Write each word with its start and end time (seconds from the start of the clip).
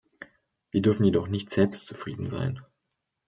Wir 0.71 0.81
dürfen 0.81 1.03
jedoch 1.03 1.27
nicht 1.27 1.51
selbstzufrieden 1.51 2.25
sein. 2.27 2.59